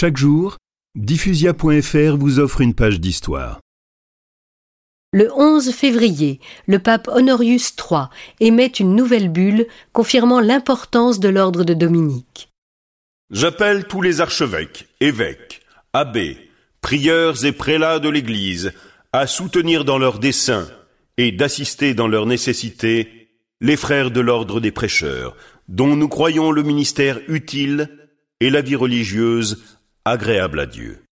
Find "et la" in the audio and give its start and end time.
28.40-28.62